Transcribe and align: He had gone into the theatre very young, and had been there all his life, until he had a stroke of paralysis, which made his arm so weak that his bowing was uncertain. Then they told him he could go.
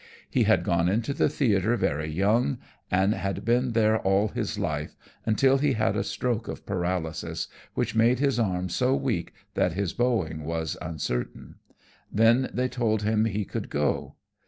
He 0.27 0.45
had 0.45 0.63
gone 0.63 0.89
into 0.89 1.13
the 1.13 1.29
theatre 1.29 1.75
very 1.77 2.09
young, 2.09 2.57
and 2.89 3.13
had 3.13 3.45
been 3.45 3.73
there 3.73 3.99
all 3.99 4.29
his 4.29 4.57
life, 4.57 4.95
until 5.27 5.59
he 5.59 5.73
had 5.73 5.95
a 5.95 6.03
stroke 6.03 6.47
of 6.47 6.65
paralysis, 6.65 7.47
which 7.75 7.93
made 7.93 8.17
his 8.17 8.39
arm 8.39 8.67
so 8.69 8.95
weak 8.95 9.31
that 9.53 9.73
his 9.73 9.93
bowing 9.93 10.43
was 10.43 10.75
uncertain. 10.81 11.57
Then 12.11 12.49
they 12.51 12.67
told 12.67 13.03
him 13.03 13.25
he 13.25 13.45
could 13.45 13.69
go. 13.69 14.15